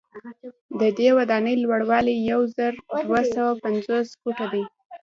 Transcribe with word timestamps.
ددې 0.79 1.09
ودانۍ 1.17 1.55
لوړوالی 1.63 2.15
یو 2.31 2.41
زر 2.55 2.73
دوه 3.07 3.21
سوه 3.33 3.51
پنځوس 3.63 4.07
فوټه 4.21 4.45
دی. 4.53 4.63